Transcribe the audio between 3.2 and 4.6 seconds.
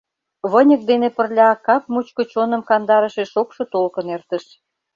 шокшо толкын эртыш.